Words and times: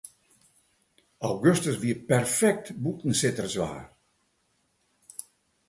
Augustus 1.27 1.75
wie 1.83 1.93
perfekt 2.07 2.67
bûtensitterswaar. 2.83 3.83